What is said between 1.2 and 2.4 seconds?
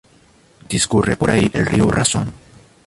ahí el río Razón.